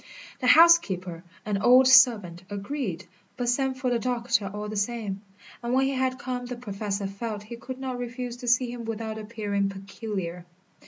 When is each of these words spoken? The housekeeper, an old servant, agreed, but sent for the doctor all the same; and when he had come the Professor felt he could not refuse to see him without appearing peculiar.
The 0.39 0.47
housekeeper, 0.47 1.23
an 1.45 1.61
old 1.61 1.87
servant, 1.87 2.41
agreed, 2.49 3.05
but 3.37 3.49
sent 3.49 3.77
for 3.77 3.91
the 3.91 3.99
doctor 3.99 4.49
all 4.51 4.67
the 4.67 4.75
same; 4.75 5.21
and 5.61 5.75
when 5.75 5.85
he 5.85 5.91
had 5.91 6.17
come 6.17 6.47
the 6.47 6.55
Professor 6.55 7.05
felt 7.05 7.43
he 7.43 7.55
could 7.55 7.79
not 7.79 7.99
refuse 7.99 8.35
to 8.37 8.47
see 8.47 8.71
him 8.71 8.83
without 8.85 9.19
appearing 9.19 9.69
peculiar. 9.69 10.47